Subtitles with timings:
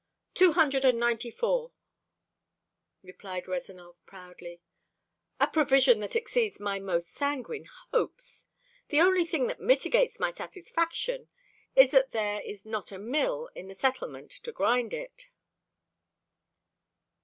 [0.33, 1.73] "Two hundred and ninety four,"
[3.03, 4.59] replied Rezanov proudly.
[5.39, 8.47] "A provision that exceeds my most sanguine hopes.
[8.87, 11.29] The only thing that mitigates my satisfaction
[11.75, 15.27] is that there is not a mill in the settlement to grind it."